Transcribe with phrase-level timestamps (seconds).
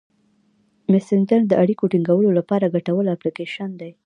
[0.91, 3.91] مسېنجر د اړیکو ټینګولو لپاره ګټور اپلیکیشن دی.